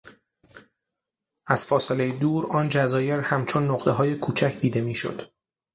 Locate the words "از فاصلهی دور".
1.47-2.45